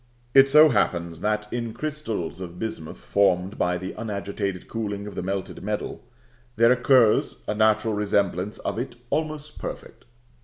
It 0.33 0.49
so 0.49 0.69
happens 0.69 1.19
that 1.21 1.47
in 1.53 1.73
crystals 1.75 2.41
of 2.41 2.57
bismuth 2.57 2.97
formed 2.99 3.59
by 3.59 3.77
the 3.77 3.93
unagitated 3.95 4.67
cooling 4.67 5.05
of 5.05 5.13
the 5.13 5.21
melted 5.21 5.61
metal, 5.61 6.03
there 6.55 6.71
occurs 6.71 7.43
a 7.47 7.53
natural 7.53 7.93
resemblance 7.93 8.57
of 8.57 8.79
it 8.79 8.95
almost 9.11 9.59
perfect. 9.59 10.05